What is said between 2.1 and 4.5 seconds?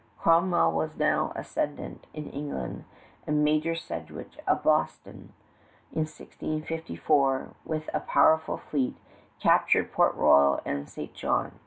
in England, and Major Sedgwick